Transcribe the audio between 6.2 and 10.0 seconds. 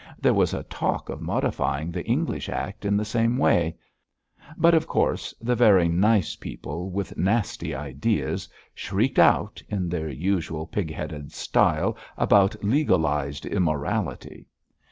people with nasty ideas shrieked out in